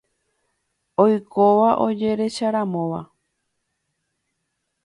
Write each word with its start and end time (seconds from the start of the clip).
Oikóva 1.03 1.69
ojehecharamóva. 1.85 3.01